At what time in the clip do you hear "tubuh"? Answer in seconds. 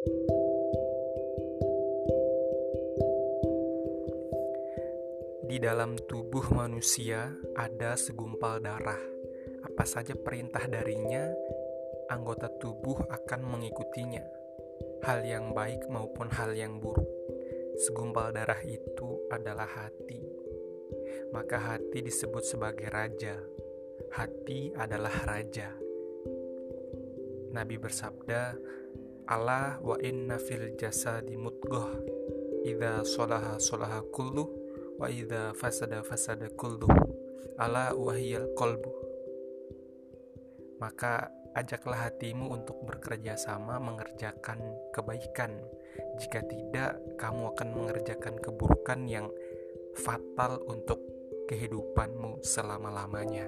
6.08-6.56, 12.48-12.96